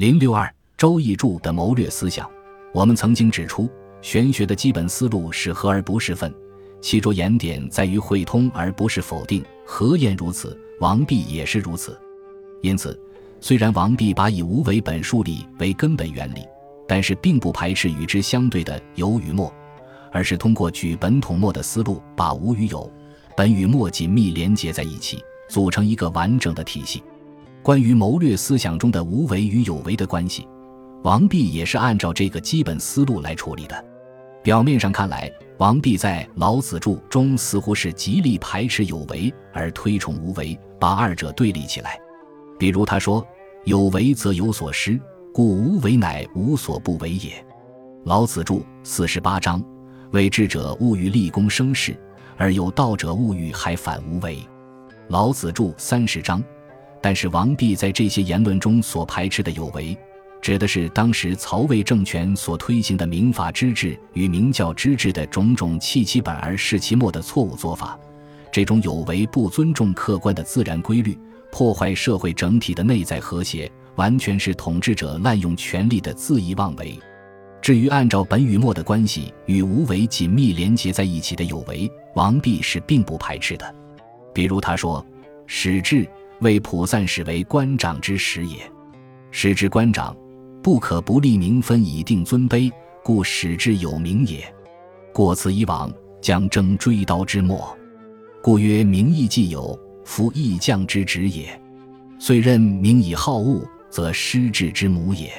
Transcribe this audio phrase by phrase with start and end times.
[0.00, 0.46] 零六二
[0.78, 2.26] 《周易注》的谋略思想，
[2.72, 3.68] 我们曾经指出，
[4.00, 6.34] 玄学的基本思路是合而不是分，
[6.80, 9.44] 其着眼点在于会通而不是否定。
[9.66, 12.00] 何晏如此，王弼也是如此。
[12.62, 12.98] 因此，
[13.42, 16.46] 虽然王弼把以无为本树立为根本原理，
[16.88, 19.52] 但是并不排斥与之相对的有与没，
[20.10, 22.90] 而是通过举本统末的思路，把无与有、
[23.36, 27.02] 本与末紧密连结在一起，组成一个完整的体系。
[27.62, 30.48] 关于谋略思想中的无为与有为的关系，
[31.02, 33.84] 王弼也是按照这个基本思路来处理的。
[34.42, 42.00] 表面上看来，王弼在《老子注》中似乎是极力排斥有为而推崇无为，把二者对立起来。
[42.58, 43.22] 比如他说
[43.64, 44.98] ：“有为则有所失，
[45.32, 47.32] 故无为乃无所不为也。”
[48.04, 49.62] 《老子注》四十八章
[50.12, 51.94] ：“为智者务欲立功生事，
[52.38, 54.36] 而有道者务欲还反无为。”
[55.08, 56.42] 《老子注》三十章。
[57.00, 59.96] 但是王弼在这些言论中所排斥的有为，
[60.42, 67.98] 指的是当时曹魏政权所推行的民法之治与明教之治的种种弃其本而视其末的错误做法。
[68.52, 71.16] 这种有为不尊重客观的自然规律，
[71.50, 76.98] 破坏社会整体的内在和谐，完全是统治者滥用权力的恣意妄为。
[77.62, 83.74] 至于按照本与末的关系与无为紧密连结在一起的有为，王弼是并不排斥的。
[84.34, 85.04] 比如他说
[85.46, 86.06] ：“始至。”
[86.40, 88.56] 为普散始为官长之始也，
[89.30, 90.16] 使之官长，
[90.62, 92.72] 不可不立名分以定尊卑，
[93.04, 94.42] 故使之有名也。
[95.12, 97.76] 过此以往，将争追刀之末，
[98.42, 101.60] 故曰名义既有，夫义将之职也。
[102.18, 105.30] 虽任名以好恶，则失志之母也。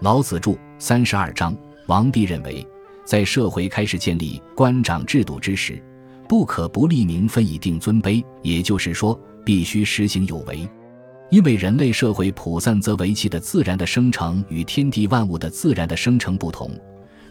[0.00, 1.56] 老子著三十二章。
[1.86, 2.66] 王弼认为，
[3.04, 5.80] 在社会开始建立官长制度之时，
[6.26, 9.16] 不可不立名分以定尊卑，也就是说。
[9.44, 10.68] 必须实行有为，
[11.30, 16.70] 因为人类社会普散则为其的自然的生成与天地万物的自然的生成不同，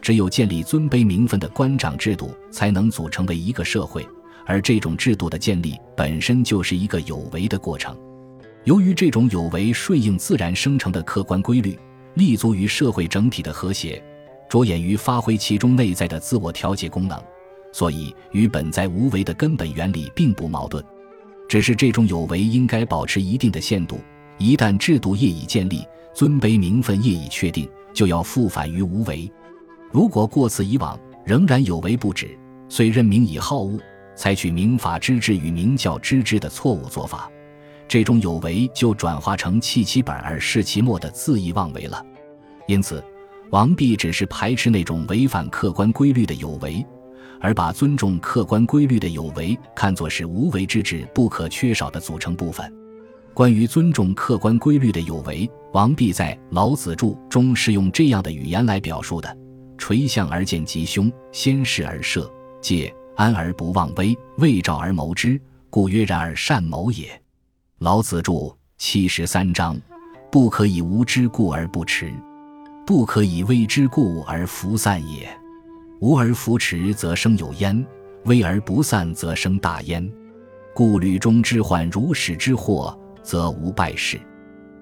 [0.01, 4.05] 只有建立尊卑名分的官长制度，才能组成为一个社会。
[4.45, 7.97] 而这种制度的建立本身就是一个有为的过程。
[8.65, 11.79] 由于这种有为顺应自然生成的客观规律，
[12.15, 14.03] 立足于社会整体的和谐，
[14.49, 17.17] 着眼于发挥其中内在的自我调节功能，
[17.71, 20.83] 所以与本在无为的根本原理并不矛盾。
[21.47, 23.99] 只是这种有为应该保持一定的限度，
[24.37, 29.31] 一旦制度业已建立，尊卑名分业已确定，就要复返于无为。
[29.91, 32.37] 如果过此以往，仍然有为不止，
[32.67, 33.79] 遂任名以好恶，
[34.15, 37.29] 采取明法之治与明教之治的错误做法，
[37.87, 42.03] 这种有为就转化成弃其本而视其末的恣意妄为了。
[42.67, 43.03] 因此，
[43.51, 46.83] 王弼只是排斥那种违反客观规律的有为。
[47.43, 52.73] 而把尊重客观规律的有为看作是无为之治不可缺少的组成部分。
[53.33, 59.37] 关于尊重客观规律的有为，王弼在《老子注》中是用这样的语言来表述的
[59.77, 62.31] ：“垂象而见吉凶，先视而设，
[62.61, 65.37] 戒安而不忘危，未兆而谋之，
[65.69, 67.07] 故曰然而善谋也。”
[67.79, 69.77] 《老子注》七十三章
[70.31, 72.09] ：“不可以无知故而不持，
[72.87, 75.27] 不可以危之故而弗散也。”
[76.03, 77.81] 无而扶持，则生有焉；
[78.25, 80.11] 危而不散，则生大焉。
[80.75, 82.93] 故履中之患，如始之祸，
[83.23, 84.19] 则无败事。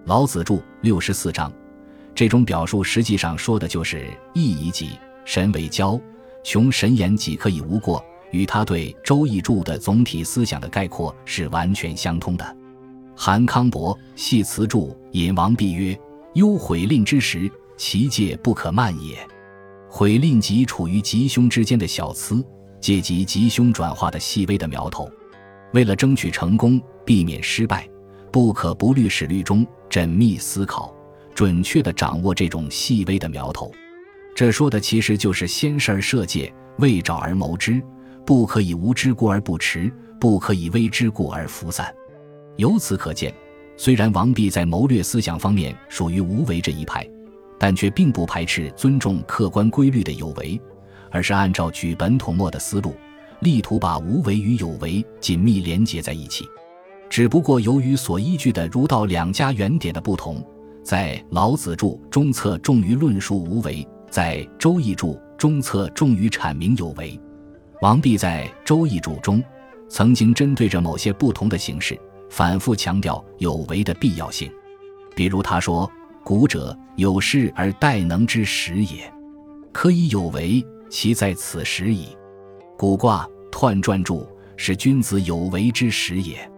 [0.05, 1.53] 老子著六十四章，
[2.15, 6.01] 这种表述实际上说的就是义以己，神为交，
[6.43, 12.57] 穷神言己可以无过，与他对《周易注》的总体思想的概括是完全相通的。
[13.15, 15.95] 韩康伯系辞注引王弼曰
[16.33, 19.15] ：“忧悔令之时，其戒不可慢也。”
[19.93, 22.41] 毁令即处于吉凶之间的小疵，
[22.79, 25.11] 借机吉凶转化的细微的苗头。
[25.73, 27.85] 为了争取成功，避免失败，
[28.31, 30.95] 不可不虑始虑终，缜密思考，
[31.35, 33.69] 准确地掌握这种细微的苗头。
[34.33, 37.81] 这说的其实就是先事而设戒，未兆而谋之，
[38.25, 39.91] 不可以无知故而不持，
[40.21, 41.93] 不可以危之故而弗散。
[42.55, 43.33] 由此可见，
[43.75, 47.05] 虽然王弼在谋略思想方面属于无为这一派。
[47.61, 50.59] 但却并不排斥尊重客观规律的有为，
[51.11, 52.95] 而是按照举本统末的思路，
[53.41, 56.43] 力图把无为与有为紧密连结在一起。
[57.07, 60.43] 只不过由于所依据的儒道两家原点的不同，
[60.83, 67.19] 在《老子注》中侧重于论述无为，在《周易注》中侧重于阐明有为。
[67.83, 69.43] 王弼在《周易注》中
[69.87, 71.95] 曾经针对着某些不同的形式，
[72.31, 74.51] 反复强调有为的必要性，
[75.15, 75.87] 比如他说。
[76.23, 79.11] 古者有事而待能之时也，
[79.71, 82.09] 可以有为，其在此时矣。
[82.77, 86.49] 古卦彖传注是君子有为之时也。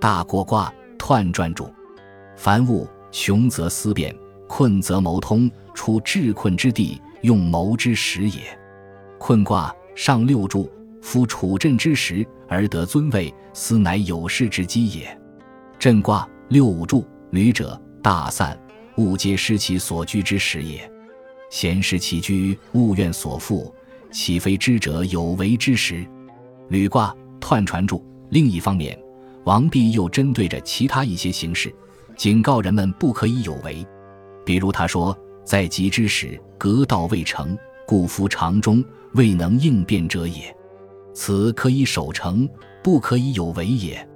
[0.00, 1.68] 大过卦彖传注，
[2.36, 4.14] 凡物穷则思变，
[4.48, 8.40] 困则谋通，处治困之地，用谋之时也。
[9.18, 10.70] 困卦上六柱，
[11.00, 15.16] 夫处震之时而得尊位，斯乃有事之机也。
[15.78, 18.58] 震卦六五柱，旅者大散，
[18.96, 20.90] 物皆失其所居之时也。
[21.50, 23.72] 闲适其居，物怨所附，
[24.10, 26.06] 岂非知者有为之时？
[26.68, 28.04] 履卦彖传注。
[28.30, 28.98] 另一方面，
[29.44, 31.70] 王弼又针对着其他一些形式，
[32.16, 33.86] 警告人们不可以有为。
[34.46, 37.56] 比如他说：“在极之时，革道未成，
[37.86, 40.54] 故夫长中未能应变者也。
[41.12, 42.48] 此可以守成，
[42.82, 44.08] 不可以有为也。”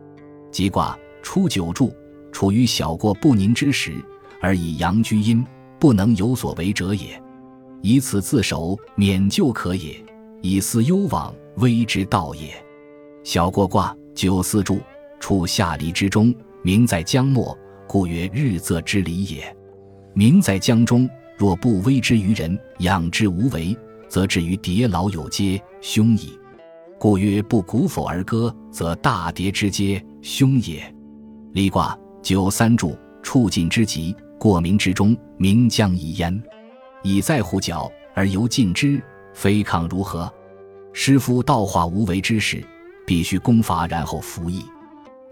[0.51, 1.95] 吉卦初九柱，
[2.33, 4.03] 处于小过不宁之时，
[4.41, 5.45] 而以阳居阴，
[5.79, 7.21] 不能有所为者也。
[7.83, 9.95] 以此自守，免救可也；
[10.43, 12.51] 以思忧往，危之道也。
[13.23, 14.81] 小过卦九四柱，
[15.21, 17.57] 处下离之中，名在江末，
[17.87, 19.57] 故曰日昃之离也。
[20.15, 23.77] 名在江中，若不危之于人，养之无为，
[24.09, 26.39] 则至于叠老有阶，凶矣。
[26.99, 30.83] 故曰不鼓否而歌，则大跌之阶，凶也。
[31.53, 36.43] 离卦九三柱，处尽之极，过名之中，名将以焉。
[37.03, 39.03] 以在乎角而犹尽之，
[39.33, 40.33] 非抗如何？
[40.93, 42.65] 师夫道化无为之时，
[43.07, 44.65] 必须攻伐然后服役。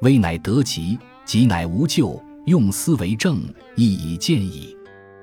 [0.01, 2.23] 危乃得吉，吉乃无咎。
[2.47, 3.41] 用思为正，
[3.75, 4.77] 亦以见矣。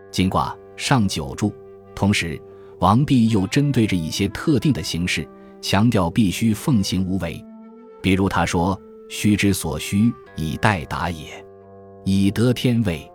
[0.09, 1.53] 今卦上九柱，
[1.93, 2.41] 同时
[2.79, 5.29] 王弼又针对着一些特定的形式，
[5.61, 7.39] 强调必须奉行无为。
[8.01, 8.75] 比如他说
[9.07, 11.45] ：“虚之所需，以待达也，
[12.05, 13.07] 以得天位，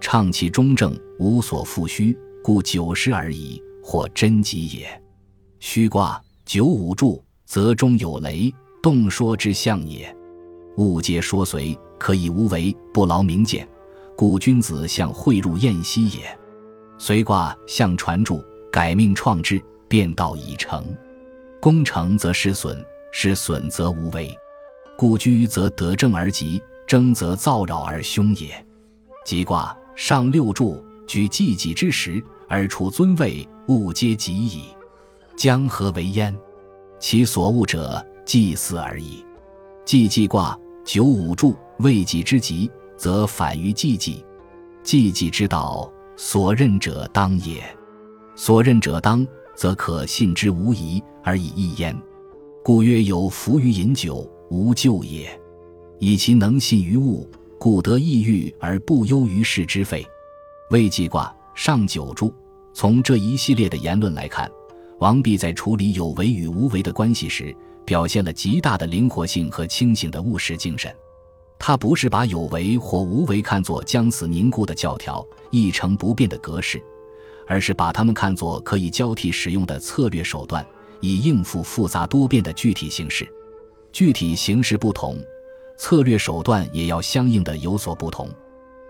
[0.00, 5.02] 畅其中正，无所复虚。”故九十而已，或真吉也。
[5.60, 8.50] 虚卦九五柱，则中有雷，
[8.82, 10.16] 动说之象也。
[10.78, 13.68] 物皆说随，可以无为，不劳明鉴。
[14.16, 16.38] 故君子向汇入宴息也。
[16.96, 18.42] 随卦象传注，
[18.72, 20.82] 改命创之，变道已成。
[21.60, 24.34] 功成则失损，失损则无为。
[24.96, 28.66] 故居则得正而吉，争则造扰而凶也。
[29.26, 32.22] 吉卦上六柱，居济己之时。
[32.46, 34.66] 而处尊位，物皆己矣。
[35.36, 36.32] 江河为焉？
[37.00, 39.24] 其所恶者，祭祀而已。
[39.84, 44.24] 祭祭卦九五柱，为己之极，则反于祭祭。
[44.84, 47.60] 祭祭之道，所任者当也。
[48.36, 51.94] 所任者当，则可信之无疑而以义焉。
[52.62, 55.28] 故曰：有福于饮酒，无咎也。
[55.98, 57.28] 以其能信于物，
[57.58, 60.06] 故得抑郁而不忧于世之费。
[60.70, 61.34] 未济卦。
[61.54, 62.32] 上九柱，
[62.72, 64.48] 从这一系列的言论来看，
[65.00, 67.52] 王弼在处理有为与无为的关系时，
[67.84, 70.94] 表现了极大的灵活性和清醒的务实精神。
[71.58, 76.80] 他不是把有为或无为看作将死凝固的教条、一成不变的格式，
[77.48, 80.64] 而是把它们看作可以交替使用的策略手段，
[81.00, 83.28] 以应付复杂多变的具体形式。
[83.90, 85.18] 具体形式不同，
[85.78, 88.26] 策略手段也要相应的有所不同。《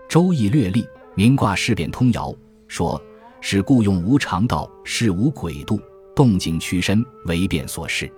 [0.09, 2.35] 周易》略历，明卦事变通爻。
[2.67, 2.99] 说
[3.41, 5.79] 是故用无常道，事无轨度，
[6.15, 8.11] 动静屈伸，为变所示。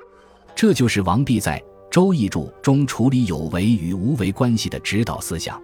[0.56, 1.60] 这就是王弼在
[1.92, 5.62] 《周易注》中处理有为与无为关系的指导思想。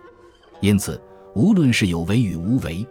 [0.59, 1.01] 因此，
[1.33, 2.85] 无论是有为与无为，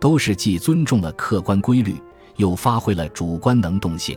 [0.00, 2.00] 都是既尊重了客观规律，
[2.36, 4.16] 又发挥了主观能动性。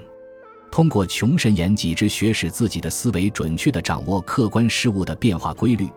[0.71, 5.89] 通过穷神研己之学，使自己的思维准确地掌握客观事物的变化规律，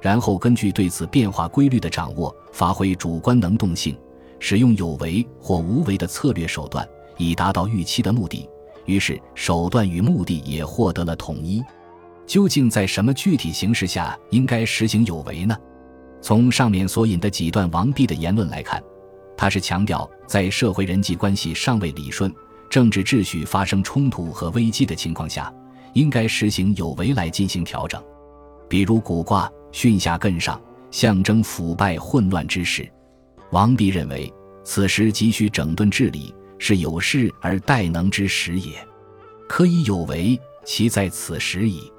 [0.00, 3.94] 然后根据对此变化规律的掌握，发挥主观能动性。
[4.40, 6.84] 使用有为或无为的策略手段，
[7.16, 8.48] 以达到预期的目的。
[8.86, 11.62] 于是，手段与目的也获得了统一。
[12.26, 15.56] 究竟在什么具体形势下应该实行有为呢？
[16.20, 18.82] 从上面所引的几段王弼的言论来看，
[19.36, 22.34] 他是强调在社会人际关系尚未理顺、
[22.72, 25.52] 政治秩序发生冲突和危机的情况下，
[25.92, 28.02] 应该实行有为来进行调整。
[28.66, 30.58] 比如古卦巽下艮上，
[30.90, 32.90] 象征腐败混乱之时。
[33.50, 34.32] 王弼认为，
[34.64, 38.72] 此时急需整顿治理，是有势而待能之时也。
[39.46, 41.92] 可以有为，其在此时矣。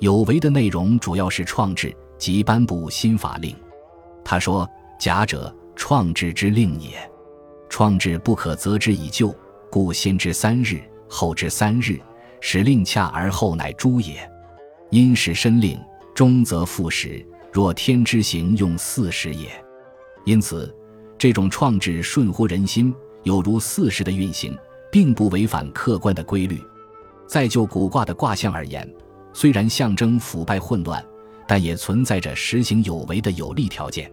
[0.00, 3.54] 有为的内容主要是创制及颁布新法令。
[4.24, 7.08] 他说：“假者，创制之令也。
[7.68, 9.32] 创制不可择之以旧，
[9.70, 12.00] 故先知三日，后知三日，
[12.40, 14.28] 使令洽而后乃诛也。
[14.90, 15.78] 因时申令，
[16.14, 17.24] 终则复始。
[17.52, 19.48] 若天之行，用四时也。
[20.24, 20.74] 因此。”
[21.18, 22.94] 这种创制顺乎人心，
[23.24, 24.56] 有如四时的运行，
[24.88, 26.62] 并不违反客观的规律。
[27.26, 28.88] 再就古卦的卦象而言，
[29.32, 31.04] 虽然象征腐败混乱，
[31.44, 34.08] 但也存在着实行有为的有利条件。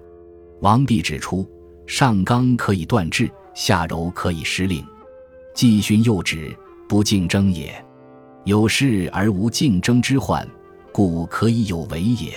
[0.61, 1.47] 王弼指出，
[1.85, 4.83] 上刚可以断质，下柔可以失令。
[5.55, 6.55] 既循右止，
[6.87, 7.73] 不竞争也。
[8.43, 10.45] 有事而无竞争之患，
[10.91, 12.33] 故可以有为也。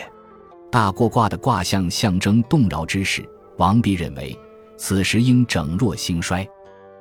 [0.70, 4.38] 大过卦的卦象象征动摇之势，王弼认为
[4.76, 6.48] 此时应整弱兴衰，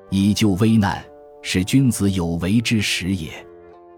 [0.09, 1.05] 以救危难，
[1.43, 3.29] 是君子有为之时也。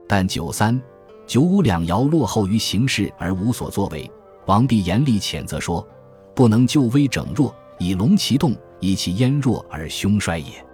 [0.05, 0.79] 但九三、
[1.25, 4.11] 九五两爻落后于形势而无所作为，
[4.45, 5.87] 王弼严厉谴责说
[6.35, 10.65] ：“不能救危整弱，以隆其动，以其焉弱而凶衰也。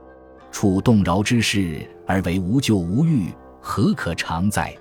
[0.56, 3.28] 处动摇之势而为无救无欲，
[3.60, 4.74] 何可长哉？”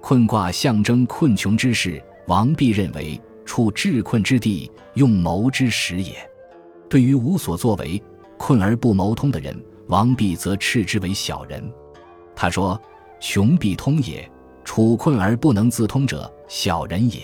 [0.00, 3.20] 困卦象征困穷之势，王弼认为。
[3.44, 6.12] 处至困之地，用谋之时也。
[6.86, 8.00] 对于无所作为、
[8.36, 11.64] 困而不谋通的人，王弼则斥之为小人。
[12.36, 12.78] 他说
[13.18, 14.30] ：“穷必通也，
[14.64, 17.22] 处困而不能自通者，小人也。”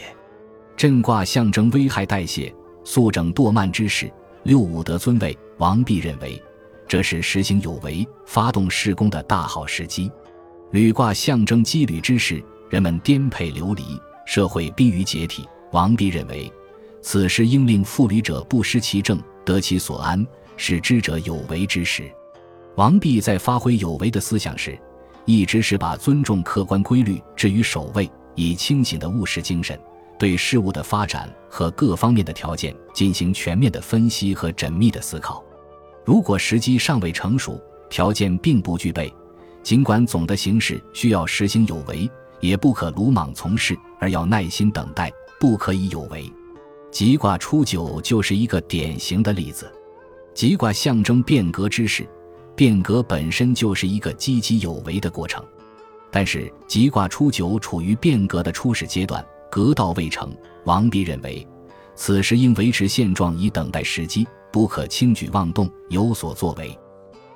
[0.78, 2.52] 震卦象征危害代谢、
[2.84, 4.10] 速整惰慢之势，
[4.44, 5.38] 六五得尊位。
[5.58, 6.42] 王弼认为，
[6.86, 10.10] 这是实行有为、发动施工的大好时机。
[10.70, 15.46] 履卦象征羁旅之事，人们颠沛流离，社会逼于解体。
[15.72, 16.52] 王弼认为，
[17.02, 20.26] 此时应令负旅者不失其正，得其所安，
[20.56, 22.10] 使知者有为之时。
[22.76, 24.76] 王弼在发挥有为的思想时，
[25.24, 29.78] 一直是把尊重客观规律置于首位，以清醒的务实精神，
[30.18, 35.43] 对事物的发展和各方面的条件进行全面的分析和缜密的思考。
[36.04, 39.12] 如果时机尚未成熟，条件并不具备，
[39.62, 45.10] 尽管总的形势需要实行有为，也不可鲁莽从事，而要耐心等待。
[45.40, 46.30] 不可以有为，
[46.90, 49.70] 吉卦初九就是一个典型的例子。
[50.32, 52.06] 吉卦象征变革之势，
[52.56, 55.44] 变革本身就是一个积极有为的过程。
[56.10, 60.34] 但是吉卦初九处于变革的初始阶段，革道未成。
[60.64, 61.46] 王弼认为，
[61.94, 66.78] 此时应维持现状以等待时机，不可轻举妄动，有所作为。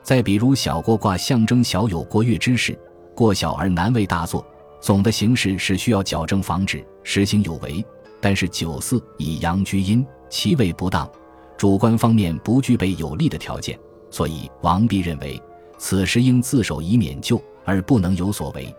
[0.04, 2.78] 再比如小过卦象征小有过越之势，
[3.12, 4.46] 过小而难为大作，
[4.80, 7.84] 总的形势是需要矫正防止，实行有为。
[8.20, 11.10] 但是九四以阳居阴，其位不当，
[11.56, 13.76] 主观方面不具备有利的条件，
[14.12, 15.42] 所以王弼认为
[15.76, 18.72] 此时应自守以免救，而不能有所为。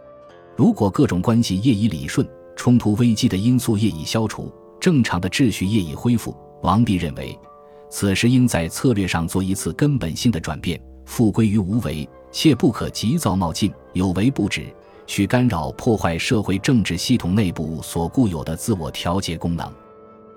[0.55, 7.37] 如果各种关系业已理顺，冲突危机的因素业已消除，正常的秩序业已恢复，王弼认为
[7.89, 14.65] 此时应在策略上做一次根本性的转变，复归于无为，切不可急躁冒进，有为不止。
[15.07, 19.67] 去干扰破坏社会政治系统内部所固有的自我调节功能，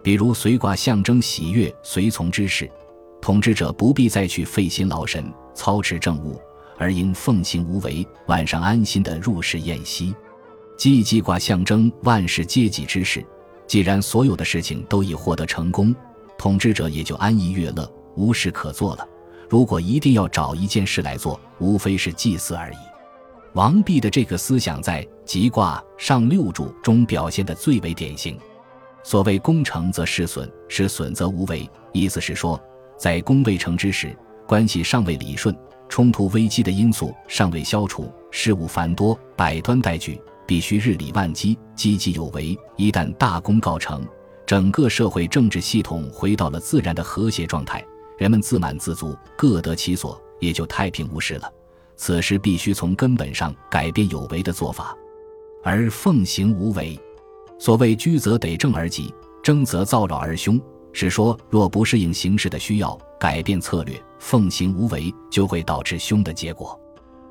[0.03, 2.71] 比如随卦象征喜悦随从之事，
[3.21, 6.41] 统治者不必再去费心劳神操持政务，
[6.79, 10.15] 而应奉行无为，晚上安心的入室宴席。
[10.79, 13.23] 既济卦象征万事皆济之事，
[13.67, 15.95] 既然所有的事情都已获得成功，
[16.43, 19.09] 统治者也就安逸悦乐，无事可做了。
[19.49, 22.77] 如果一定要找一件事来做，无非是祭祀而已。
[23.53, 28.37] 王弼的这个思想在吉卦上六柱中表现的最为典型。
[29.05, 31.71] 所谓功成则事损，事损则无为。
[31.93, 32.61] 意思是说，
[32.99, 34.13] 在功未成之时，
[34.45, 35.57] 关系尚未理顺，
[35.89, 42.59] 冲突危机的因素尚未消除，事务繁多，百端待举，必须日理万机，积极有为。
[42.77, 44.05] 一旦大功告成，
[44.53, 47.83] 整个社会政治系统回到了自然的和谐状态，
[48.19, 51.51] 人们自满自足，各得其所，也就太平无事了。
[51.97, 54.95] 此时必须从根本上改变有为的做法，
[55.65, 57.01] 而奉行无为。
[57.59, 60.61] 所谓居则得正而吉，争则造扰而凶，
[60.93, 66.79] 是说若不适应形势的需要，改变策略，奉行无为，就会导致凶的结果。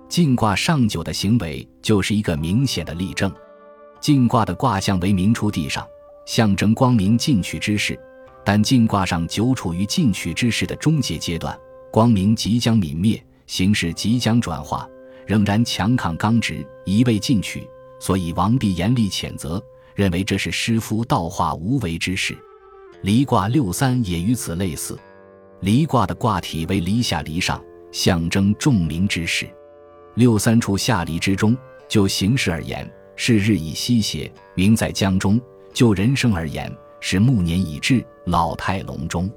[0.10, 3.32] 进卦上九的行为就是一个明显的例证。
[4.00, 5.86] 进卦的卦象为明出地上，
[6.32, 8.00] 象征光明进取之势，
[8.46, 11.60] 但进卦上久处于进取之势的终结阶段，
[11.92, 13.22] 光明即将泯灭。
[13.48, 14.88] 形势即将转化，
[15.28, 17.68] 仍然强抗刚直，一味进取，
[18.00, 19.62] 所以王弼严厉谴责，
[19.94, 22.34] 认为这是师夫道化无为之事。
[23.02, 24.98] 离卦六三也与此类似，
[25.60, 27.62] 离卦的卦体为离下离上，
[27.92, 29.46] 象征众明之事。
[30.16, 31.58] 六三处下离之中，
[31.90, 35.38] 就形势而言是日已西斜，明在江中；
[35.74, 39.30] 就人生而言是暮年已至，老态龙钟。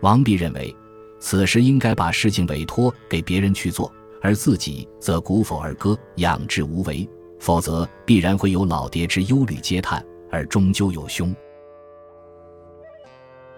[0.00, 0.74] 王弼认为。
[1.20, 3.92] 此时应该把事情委托给别人去做，
[4.22, 7.08] 而自己则鼓否而歌，养志无为，
[7.40, 11.34] 否则必然会有老爹之忧虑嗟叹，而终究有凶。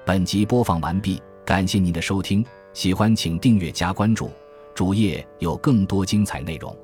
[0.07, 4.31] 本集播放完毕，感谢您的收听，喜欢请订阅加关注，
[4.75, 6.75] 主页有更多精彩内容。